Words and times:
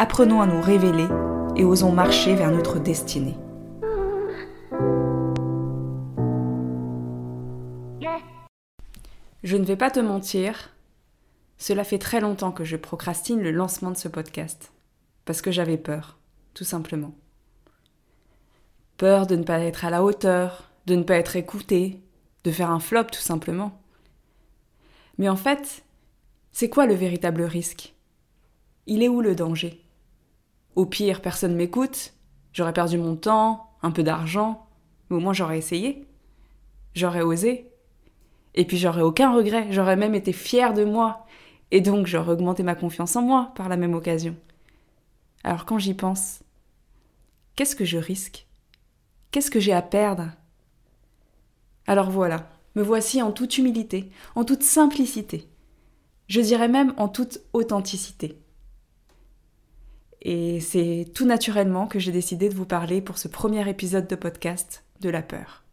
Apprenons 0.00 0.40
à 0.40 0.46
nous 0.46 0.60
révéler 0.60 1.08
et 1.56 1.64
osons 1.64 1.90
marcher 1.90 2.36
vers 2.36 2.52
notre 2.52 2.78
destinée. 2.78 3.36
Je 9.42 9.56
ne 9.56 9.64
vais 9.64 9.74
pas 9.74 9.90
te 9.90 9.98
mentir, 9.98 10.70
cela 11.56 11.82
fait 11.82 11.98
très 11.98 12.20
longtemps 12.20 12.52
que 12.52 12.64
je 12.64 12.76
procrastine 12.76 13.40
le 13.40 13.50
lancement 13.50 13.90
de 13.90 13.96
ce 13.96 14.06
podcast. 14.06 14.70
Parce 15.24 15.42
que 15.42 15.50
j'avais 15.50 15.78
peur, 15.78 16.16
tout 16.54 16.62
simplement. 16.62 17.12
Peur 18.98 19.26
de 19.26 19.34
ne 19.34 19.42
pas 19.42 19.58
être 19.58 19.84
à 19.84 19.90
la 19.90 20.04
hauteur, 20.04 20.70
de 20.86 20.94
ne 20.94 21.02
pas 21.02 21.16
être 21.16 21.34
écouté, 21.34 22.00
de 22.44 22.52
faire 22.52 22.70
un 22.70 22.78
flop 22.78 23.06
tout 23.10 23.20
simplement. 23.20 23.82
Mais 25.18 25.28
en 25.28 25.36
fait, 25.36 25.82
c'est 26.52 26.70
quoi 26.70 26.86
le 26.86 26.94
véritable 26.94 27.42
risque? 27.42 27.94
Il 28.86 29.02
est 29.02 29.08
où 29.08 29.20
le 29.20 29.34
danger? 29.34 29.82
Au 30.78 30.86
pire, 30.86 31.22
personne 31.22 31.56
m'écoute, 31.56 32.12
j'aurais 32.52 32.72
perdu 32.72 32.98
mon 32.98 33.16
temps, 33.16 33.72
un 33.82 33.90
peu 33.90 34.04
d'argent, 34.04 34.68
mais 35.10 35.16
au 35.16 35.18
moins 35.18 35.32
j'aurais 35.32 35.58
essayé. 35.58 36.06
J'aurais 36.94 37.22
osé. 37.22 37.68
Et 38.54 38.64
puis 38.64 38.76
j'aurais 38.76 39.02
aucun 39.02 39.34
regret, 39.34 39.66
j'aurais 39.72 39.96
même 39.96 40.14
été 40.14 40.32
fière 40.32 40.74
de 40.74 40.84
moi. 40.84 41.26
Et 41.72 41.80
donc 41.80 42.06
j'aurais 42.06 42.30
augmenté 42.30 42.62
ma 42.62 42.76
confiance 42.76 43.16
en 43.16 43.22
moi 43.22 43.50
par 43.56 43.68
la 43.68 43.76
même 43.76 43.92
occasion. 43.94 44.36
Alors 45.42 45.64
quand 45.64 45.80
j'y 45.80 45.94
pense, 45.94 46.44
qu'est-ce 47.56 47.74
que 47.74 47.84
je 47.84 47.98
risque? 47.98 48.46
Qu'est-ce 49.32 49.50
que 49.50 49.58
j'ai 49.58 49.72
à 49.72 49.82
perdre? 49.82 50.30
Alors 51.88 52.12
voilà, 52.12 52.48
me 52.76 52.84
voici 52.84 53.20
en 53.20 53.32
toute 53.32 53.58
humilité, 53.58 54.12
en 54.36 54.44
toute 54.44 54.62
simplicité. 54.62 55.48
Je 56.28 56.40
dirais 56.40 56.68
même 56.68 56.94
en 56.98 57.08
toute 57.08 57.40
authenticité. 57.52 58.38
Et 60.22 60.60
c'est 60.60 61.06
tout 61.14 61.26
naturellement 61.26 61.86
que 61.86 61.98
j'ai 61.98 62.12
décidé 62.12 62.48
de 62.48 62.54
vous 62.54 62.66
parler 62.66 63.00
pour 63.00 63.18
ce 63.18 63.28
premier 63.28 63.68
épisode 63.68 64.08
de 64.08 64.16
podcast 64.16 64.84
de 65.00 65.10
la 65.10 65.22
peur. 65.22 65.64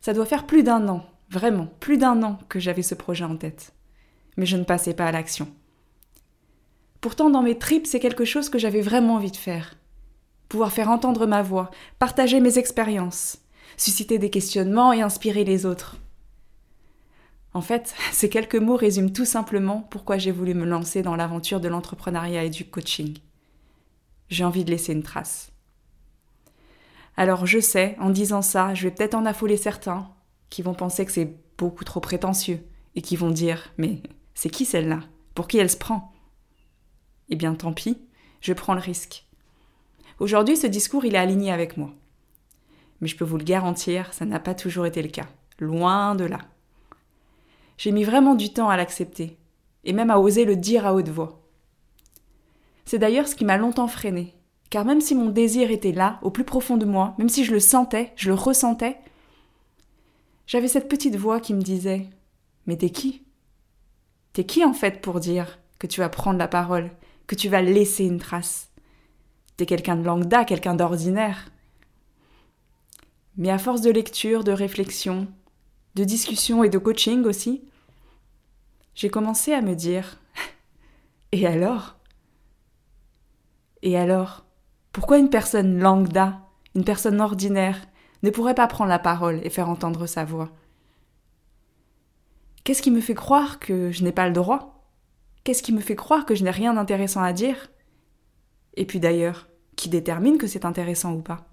Ça 0.00 0.14
doit 0.14 0.26
faire 0.26 0.46
plus 0.46 0.62
d'un 0.62 0.88
an, 0.88 1.04
vraiment, 1.28 1.68
plus 1.78 1.98
d'un 1.98 2.22
an 2.22 2.38
que 2.48 2.58
j'avais 2.58 2.82
ce 2.82 2.94
projet 2.94 3.24
en 3.24 3.36
tête. 3.36 3.74
Mais 4.36 4.46
je 4.46 4.56
ne 4.56 4.64
passais 4.64 4.94
pas 4.94 5.06
à 5.06 5.12
l'action. 5.12 5.48
Pourtant, 7.00 7.30
dans 7.30 7.42
mes 7.42 7.58
tripes, 7.58 7.86
c'est 7.86 8.00
quelque 8.00 8.24
chose 8.24 8.48
que 8.48 8.58
j'avais 8.58 8.80
vraiment 8.80 9.16
envie 9.16 9.30
de 9.30 9.36
faire. 9.36 9.76
Pouvoir 10.48 10.72
faire 10.72 10.90
entendre 10.90 11.26
ma 11.26 11.42
voix, 11.42 11.70
partager 11.98 12.40
mes 12.40 12.58
expériences, 12.58 13.38
susciter 13.76 14.18
des 14.18 14.30
questionnements 14.30 14.92
et 14.92 15.02
inspirer 15.02 15.44
les 15.44 15.66
autres. 15.66 15.96
En 17.52 17.60
fait, 17.60 17.94
ces 18.12 18.28
quelques 18.28 18.56
mots 18.56 18.76
résument 18.76 19.10
tout 19.10 19.24
simplement 19.24 19.80
pourquoi 19.90 20.18
j'ai 20.18 20.30
voulu 20.30 20.54
me 20.54 20.64
lancer 20.64 21.02
dans 21.02 21.16
l'aventure 21.16 21.60
de 21.60 21.68
l'entrepreneuriat 21.68 22.44
et 22.44 22.50
du 22.50 22.64
coaching. 22.64 23.18
J'ai 24.28 24.44
envie 24.44 24.64
de 24.64 24.70
laisser 24.70 24.92
une 24.92 25.02
trace. 25.02 25.52
Alors 27.16 27.46
je 27.46 27.58
sais, 27.58 27.96
en 27.98 28.10
disant 28.10 28.42
ça, 28.42 28.74
je 28.74 28.84
vais 28.84 28.94
peut-être 28.94 29.14
en 29.14 29.26
affoler 29.26 29.56
certains 29.56 30.08
qui 30.48 30.62
vont 30.62 30.74
penser 30.74 31.04
que 31.04 31.12
c'est 31.12 31.36
beaucoup 31.58 31.84
trop 31.84 32.00
prétentieux 32.00 32.64
et 32.94 33.02
qui 33.02 33.16
vont 33.16 33.30
dire 33.30 33.72
Mais 33.76 34.02
c'est 34.34 34.50
qui 34.50 34.64
celle-là? 34.64 35.00
Pour 35.34 35.48
qui 35.48 35.58
elle 35.58 35.70
se 35.70 35.76
prend? 35.76 36.12
Eh 37.28 37.36
bien 37.36 37.54
tant 37.54 37.72
pis, 37.72 37.98
je 38.40 38.52
prends 38.52 38.74
le 38.74 38.80
risque. 38.80 39.26
Aujourd'hui, 40.18 40.56
ce 40.56 40.66
discours, 40.66 41.04
il 41.04 41.14
est 41.14 41.18
aligné 41.18 41.52
avec 41.52 41.76
moi. 41.76 41.90
Mais 43.00 43.08
je 43.08 43.16
peux 43.16 43.24
vous 43.24 43.38
le 43.38 43.44
garantir, 43.44 44.12
ça 44.12 44.26
n'a 44.26 44.40
pas 44.40 44.54
toujours 44.54 44.86
été 44.86 45.02
le 45.02 45.08
cas. 45.08 45.28
Loin 45.58 46.14
de 46.14 46.24
là. 46.24 46.40
J'ai 47.80 47.92
mis 47.92 48.04
vraiment 48.04 48.34
du 48.34 48.52
temps 48.52 48.68
à 48.68 48.76
l'accepter, 48.76 49.38
et 49.84 49.94
même 49.94 50.10
à 50.10 50.18
oser 50.18 50.44
le 50.44 50.54
dire 50.54 50.86
à 50.86 50.92
haute 50.92 51.08
voix. 51.08 51.40
C'est 52.84 52.98
d'ailleurs 52.98 53.26
ce 53.26 53.34
qui 53.34 53.46
m'a 53.46 53.56
longtemps 53.56 53.88
freiné, 53.88 54.34
car 54.68 54.84
même 54.84 55.00
si 55.00 55.14
mon 55.14 55.30
désir 55.30 55.70
était 55.70 55.92
là, 55.92 56.18
au 56.20 56.30
plus 56.30 56.44
profond 56.44 56.76
de 56.76 56.84
moi, 56.84 57.14
même 57.16 57.30
si 57.30 57.42
je 57.42 57.52
le 57.52 57.58
sentais, 57.58 58.12
je 58.16 58.28
le 58.28 58.34
ressentais, 58.34 58.98
j'avais 60.46 60.68
cette 60.68 60.90
petite 60.90 61.16
voix 61.16 61.40
qui 61.40 61.54
me 61.54 61.62
disait 61.62 62.06
Mais 62.66 62.76
t'es 62.76 62.90
qui? 62.90 63.22
T'es 64.34 64.44
qui 64.44 64.62
en 64.62 64.74
fait 64.74 65.00
pour 65.00 65.18
dire 65.18 65.58
que 65.78 65.86
tu 65.86 66.00
vas 66.00 66.10
prendre 66.10 66.38
la 66.38 66.48
parole, 66.48 66.90
que 67.26 67.34
tu 67.34 67.48
vas 67.48 67.62
laisser 67.62 68.04
une 68.04 68.20
trace? 68.20 68.68
T'es 69.56 69.64
quelqu'un 69.64 69.96
de 69.96 70.04
lambda, 70.04 70.44
quelqu'un 70.44 70.74
d'ordinaire. 70.74 71.50
Mais 73.38 73.48
à 73.48 73.56
force 73.56 73.80
de 73.80 73.90
lecture, 73.90 74.44
de 74.44 74.52
réflexion, 74.52 75.28
de 75.94 76.04
discussion 76.04 76.62
et 76.62 76.68
de 76.68 76.76
coaching 76.76 77.24
aussi, 77.24 77.62
j'ai 79.00 79.08
commencé 79.08 79.54
à 79.54 79.62
me 79.62 79.74
dire 79.74 80.20
Et 81.32 81.46
alors? 81.46 81.96
Et 83.80 83.96
alors 83.96 84.44
pourquoi 84.92 85.16
une 85.16 85.30
personne 85.30 85.78
lambda, 85.78 86.40
une 86.74 86.84
personne 86.84 87.18
ordinaire, 87.18 87.80
ne 88.22 88.28
pourrait 88.28 88.54
pas 88.54 88.66
prendre 88.66 88.90
la 88.90 88.98
parole 88.98 89.40
et 89.42 89.48
faire 89.48 89.70
entendre 89.70 90.06
sa 90.06 90.26
voix? 90.26 90.50
Qu'est-ce 92.62 92.82
qui 92.82 92.90
me 92.90 93.00
fait 93.00 93.14
croire 93.14 93.58
que 93.58 93.90
je 93.90 94.04
n'ai 94.04 94.12
pas 94.12 94.26
le 94.26 94.34
droit? 94.34 94.84
Qu'est-ce 95.44 95.62
qui 95.62 95.72
me 95.72 95.80
fait 95.80 95.96
croire 95.96 96.26
que 96.26 96.34
je 96.34 96.44
n'ai 96.44 96.50
rien 96.50 96.74
d'intéressant 96.74 97.22
à 97.22 97.32
dire? 97.32 97.70
Et 98.74 98.84
puis 98.84 99.00
d'ailleurs, 99.00 99.48
qui 99.76 99.88
détermine 99.88 100.36
que 100.36 100.46
c'est 100.46 100.66
intéressant 100.66 101.14
ou 101.14 101.22
pas? 101.22 101.46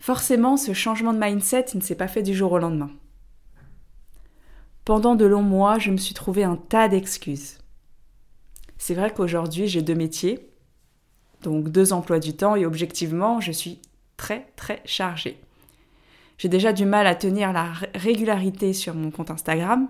Forcément, 0.00 0.56
ce 0.56 0.72
changement 0.72 1.12
de 1.12 1.20
mindset 1.20 1.66
ne 1.76 1.80
s'est 1.80 1.94
pas 1.94 2.08
fait 2.08 2.24
du 2.24 2.34
jour 2.34 2.50
au 2.50 2.58
lendemain. 2.58 2.90
Pendant 4.84 5.14
de 5.14 5.24
longs 5.24 5.42
mois, 5.42 5.78
je 5.78 5.90
me 5.90 5.96
suis 5.96 6.14
trouvé 6.14 6.44
un 6.44 6.56
tas 6.56 6.88
d'excuses. 6.88 7.58
C'est 8.76 8.94
vrai 8.94 9.12
qu'aujourd'hui, 9.14 9.66
j'ai 9.66 9.80
deux 9.80 9.94
métiers, 9.94 10.50
donc 11.42 11.70
deux 11.70 11.94
emplois 11.94 12.18
du 12.18 12.36
temps 12.36 12.54
et 12.54 12.66
objectivement, 12.66 13.40
je 13.40 13.52
suis 13.52 13.80
très 14.18 14.46
très 14.56 14.82
chargée. 14.84 15.40
J'ai 16.36 16.48
déjà 16.48 16.74
du 16.74 16.84
mal 16.84 17.06
à 17.06 17.14
tenir 17.14 17.52
la 17.52 17.72
régularité 17.94 18.74
sur 18.74 18.94
mon 18.94 19.10
compte 19.10 19.30
Instagram. 19.30 19.88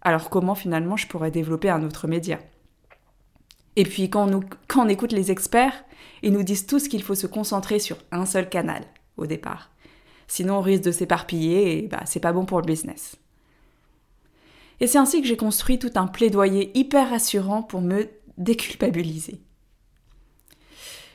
Alors 0.00 0.30
comment 0.30 0.56
finalement 0.56 0.96
je 0.96 1.06
pourrais 1.06 1.30
développer 1.30 1.70
un 1.70 1.84
autre 1.84 2.08
média? 2.08 2.40
Et 3.76 3.84
puis 3.84 4.10
quand 4.10 4.28
on, 4.76 4.88
écoute 4.88 5.12
les 5.12 5.30
experts, 5.30 5.84
ils 6.22 6.32
nous 6.32 6.42
disent 6.42 6.66
tous 6.66 6.88
qu'il 6.88 7.02
faut 7.02 7.14
se 7.14 7.28
concentrer 7.28 7.78
sur 7.78 7.98
un 8.10 8.26
seul 8.26 8.48
canal 8.48 8.82
au 9.16 9.26
départ. 9.26 9.70
Sinon 10.26 10.56
on 10.56 10.60
risque 10.60 10.82
de 10.84 10.90
s'éparpiller 10.90 11.78
et 11.78 11.88
bah, 11.88 12.02
c'est 12.04 12.20
pas 12.20 12.32
bon 12.32 12.44
pour 12.46 12.60
le 12.60 12.66
business. 12.66 13.16
Et 14.82 14.88
c'est 14.88 14.98
ainsi 14.98 15.22
que 15.22 15.28
j'ai 15.28 15.36
construit 15.36 15.78
tout 15.78 15.92
un 15.94 16.08
plaidoyer 16.08 16.76
hyper 16.76 17.10
rassurant 17.10 17.62
pour 17.62 17.80
me 17.80 18.10
déculpabiliser. 18.36 19.40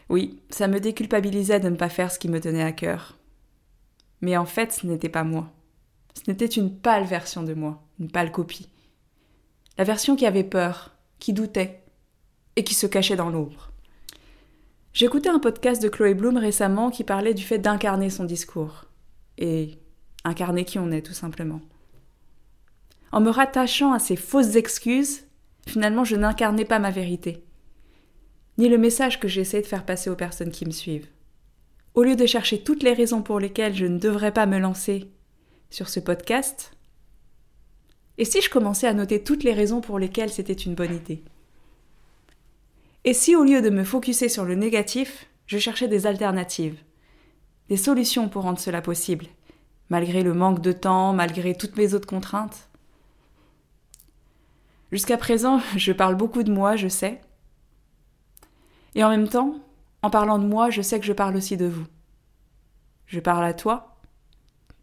Oui, 0.08 0.42
ça 0.50 0.70
me 0.70 0.80
déculpabilisait 0.80 1.60
de 1.60 1.68
ne 1.68 1.76
pas 1.76 1.90
faire 1.90 2.10
ce 2.10 2.18
qui 2.18 2.30
me 2.30 2.40
tenait 2.40 2.64
à 2.64 2.72
cœur. 2.72 3.18
Mais 4.22 4.38
en 4.38 4.46
fait, 4.46 4.72
ce 4.72 4.88
n'était 4.88 5.10
pas 5.10 5.26
moi. 5.26 5.52
Ce 6.14 6.32
n'était 6.32 6.46
une 6.46 6.74
pâle 6.74 7.04
version 7.04 7.44
de 7.44 7.54
moi, 7.54 7.84
une 8.00 8.10
pâle 8.10 8.32
copie. 8.32 8.70
La 9.78 9.84
version 9.84 10.16
qui 10.16 10.26
avait 10.26 10.46
peur, 10.46 10.96
qui 11.20 11.34
doutait, 11.34 11.84
et 12.56 12.64
qui 12.64 12.74
se 12.74 12.88
cachait 12.88 13.18
dans 13.18 13.30
l'ombre. 13.30 13.74
J'écoutais 14.94 15.28
un 15.28 15.40
podcast 15.40 15.84
de 15.84 15.90
Chloé 15.90 16.14
Bloom 16.14 16.38
récemment 16.38 16.90
qui 16.90 17.04
parlait 17.04 17.34
du 17.34 17.44
fait 17.44 17.60
d'incarner 17.60 18.10
son 18.10 18.24
discours. 18.24 18.86
Et 19.38 19.78
incarner 20.24 20.64
qui 20.64 20.80
on 20.80 20.90
est, 20.90 21.02
tout 21.06 21.12
simplement. 21.12 21.60
En 23.12 23.22
me 23.22 23.30
rattachant 23.30 23.94
à 23.94 24.00
ces 24.00 24.16
fausses 24.16 24.56
excuses, 24.56 25.24
finalement 25.66 26.04
je 26.04 26.16
n'incarnais 26.16 26.66
pas 26.66 26.80
ma 26.80 26.92
vérité. 26.92 27.44
Ni 28.58 28.70
le 28.70 28.78
message 28.78 29.20
que 29.20 29.28
j'essaie 29.28 29.62
de 29.62 29.68
faire 29.68 29.86
passer 29.86 30.10
aux 30.10 30.16
personnes 30.16 30.52
qui 30.52 30.66
me 30.66 30.72
suivent. 30.72 31.08
Au 31.94 32.04
lieu 32.04 32.16
de 32.16 32.26
chercher 32.26 32.64
toutes 32.64 32.84
les 32.84 32.94
raisons 32.94 33.22
pour 33.22 33.40
lesquelles 33.40 33.76
je 33.76 33.86
ne 33.86 33.98
devrais 33.98 34.34
pas 34.34 34.46
me 34.46 34.60
lancer 34.60 35.10
sur 35.70 35.90
ce 35.90 36.00
podcast, 36.00 36.72
et 38.18 38.26
si 38.26 38.42
je 38.42 38.50
commençais 38.50 38.88
à 38.88 38.94
noter 38.94 39.24
toutes 39.24 39.44
les 39.44 39.54
raisons 39.54 39.80
pour 39.80 40.00
lesquelles 40.00 40.32
c'était 40.32 40.54
une 40.54 40.74
bonne 40.74 40.96
idée? 40.96 41.24
Et 43.04 43.14
si 43.14 43.36
au 43.36 43.44
lieu 43.44 43.62
de 43.62 43.70
me 43.70 43.84
focuser 43.84 44.28
sur 44.28 44.44
le 44.44 44.56
négatif, 44.56 45.28
je 45.46 45.58
cherchais 45.58 45.88
des 45.88 46.08
alternatives, 46.08 46.80
des 47.70 47.78
solutions 47.78 48.28
pour 48.28 48.44
rendre 48.44 48.60
cela 48.60 48.82
possible, 48.82 49.28
malgré 49.90 50.24
le 50.24 50.34
manque 50.34 50.62
de 50.62 50.72
temps, 50.72 51.14
malgré 51.14 51.56
toutes 51.56 51.78
mes 51.78 51.94
autres 51.94 52.08
contraintes? 52.08 52.70
Jusqu'à 54.92 55.18
présent, 55.18 55.60
je 55.76 55.92
parle 55.92 56.16
beaucoup 56.16 56.44
de 56.44 56.52
moi, 56.52 56.76
je 56.76 56.88
sais, 56.88 57.22
Et 58.96 59.04
en 59.04 59.10
même 59.10 59.28
temps, 59.28 59.56
en 60.02 60.10
parlant 60.10 60.40
de 60.40 60.46
moi, 60.46 60.70
je 60.70 60.82
sais 60.82 61.00
que 61.00 61.06
je 61.06 61.14
parle 61.14 61.36
aussi 61.36 61.58
de 61.58 61.68
vous. 61.68 61.86
Je 63.06 63.20
parle 63.20 63.46
à 63.46 63.54
toi, 63.54 63.98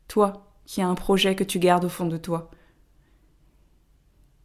toi 0.09 0.45
qui 0.67 0.81
as 0.81 0.89
un 0.89 0.95
projet 0.95 1.37
que 1.37 1.45
tu 1.45 1.59
gardes 1.59 1.85
au 1.85 1.91
fond 1.91 2.07
de 2.07 2.17
toi, 2.17 2.51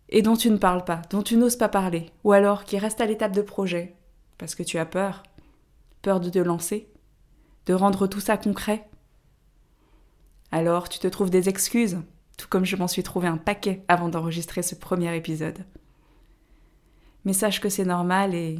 et 0.09 0.21
dont 0.21 0.35
tu 0.35 0.49
ne 0.49 0.57
parles 0.57 0.83
pas, 0.83 1.01
dont 1.09 1.21
tu 1.21 1.37
n'oses 1.37 1.55
pas 1.55 1.69
parler, 1.69 2.11
ou 2.23 2.33
alors 2.33 2.65
qui 2.65 2.77
reste 2.77 2.99
à 2.99 3.05
l'étape 3.05 3.31
de 3.31 3.41
projet, 3.41 3.95
parce 4.37 4.55
que 4.55 4.63
tu 4.63 4.77
as 4.77 4.85
peur, 4.85 5.23
peur 6.01 6.19
de 6.19 6.29
te 6.29 6.39
lancer, 6.39 6.89
de 7.67 7.73
rendre 7.73 8.07
tout 8.07 8.19
ça 8.19 8.37
concret. 8.37 8.89
Alors 10.51 10.89
tu 10.89 10.99
te 10.99 11.07
trouves 11.07 11.29
des 11.29 11.47
excuses, 11.47 11.99
tout 12.39 12.47
comme 12.47 12.65
je 12.65 12.77
m'en 12.77 12.87
suis 12.87 13.03
trouvé 13.03 13.27
un 13.27 13.35
paquet 13.35 13.83
avant 13.89 14.07
d'enregistrer 14.07 14.63
ce 14.63 14.73
premier 14.73 15.13
épisode. 15.13 15.65
Mais 17.25 17.33
sache 17.33 17.59
que 17.59 17.67
c'est 17.67 17.83
normal 17.83 18.33
et 18.33 18.59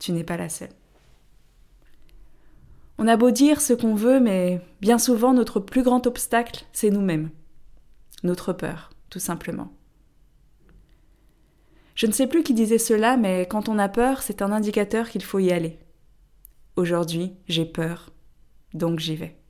tu 0.00 0.10
n'es 0.10 0.24
pas 0.24 0.36
la 0.36 0.48
seule. 0.48 0.72
On 2.98 3.06
a 3.06 3.16
beau 3.16 3.30
dire 3.30 3.60
ce 3.60 3.74
qu'on 3.74 3.94
veut, 3.94 4.18
mais 4.18 4.60
bien 4.80 4.98
souvent 4.98 5.34
notre 5.34 5.60
plus 5.60 5.84
grand 5.84 6.04
obstacle, 6.08 6.64
c'est 6.72 6.90
nous-mêmes. 6.90 7.30
Notre 8.24 8.52
peur, 8.52 8.90
tout 9.08 9.20
simplement. 9.20 9.72
Je 11.94 12.08
ne 12.08 12.12
sais 12.12 12.26
plus 12.26 12.42
qui 12.42 12.54
disait 12.54 12.78
cela, 12.78 13.16
mais 13.16 13.46
quand 13.46 13.68
on 13.68 13.78
a 13.78 13.88
peur, 13.88 14.22
c'est 14.22 14.42
un 14.42 14.50
indicateur 14.50 15.08
qu'il 15.08 15.22
faut 15.22 15.38
y 15.38 15.52
aller. 15.52 15.78
Aujourd'hui, 16.74 17.36
j'ai 17.46 17.66
peur, 17.66 18.10
donc 18.74 18.98
j'y 18.98 19.14
vais. 19.14 19.41